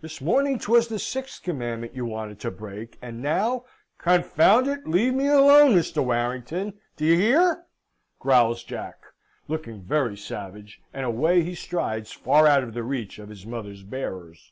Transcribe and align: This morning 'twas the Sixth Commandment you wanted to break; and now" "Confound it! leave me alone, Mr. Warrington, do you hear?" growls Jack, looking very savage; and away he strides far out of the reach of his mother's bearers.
This 0.00 0.20
morning 0.20 0.58
'twas 0.58 0.88
the 0.88 0.98
Sixth 0.98 1.40
Commandment 1.40 1.94
you 1.94 2.04
wanted 2.04 2.40
to 2.40 2.50
break; 2.50 2.98
and 3.00 3.22
now" 3.22 3.64
"Confound 4.06 4.66
it! 4.66 4.88
leave 4.88 5.14
me 5.14 5.28
alone, 5.28 5.72
Mr. 5.76 6.04
Warrington, 6.04 6.76
do 6.96 7.04
you 7.04 7.14
hear?" 7.14 7.64
growls 8.18 8.64
Jack, 8.64 8.96
looking 9.46 9.80
very 9.80 10.16
savage; 10.16 10.82
and 10.92 11.04
away 11.04 11.44
he 11.44 11.54
strides 11.54 12.10
far 12.10 12.48
out 12.48 12.64
of 12.64 12.74
the 12.74 12.82
reach 12.82 13.20
of 13.20 13.28
his 13.28 13.46
mother's 13.46 13.84
bearers. 13.84 14.50